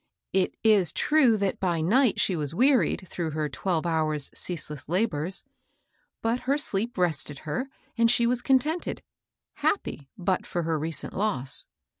[0.33, 5.45] It is true that by night she was wearied, through her twelve hours* ceaseless labors;
[6.23, 9.03] but her sleep rested her, and she was contented,—
[9.63, 11.67] happy, but for her recent loss.